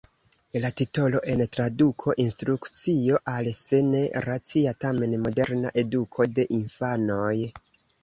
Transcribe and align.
La 0.61 0.69
titolo 0.79 1.19
en 1.33 1.43
traduko: 1.55 2.15
"Instrukcio 2.25 3.21
al 3.35 3.51
se 3.61 3.83
ne 3.93 4.03
racia 4.29 4.77
tamen 4.87 5.17
moderna 5.29 5.77
eduko 5.87 6.31
de 6.37 6.51
infanoj". 6.63 7.35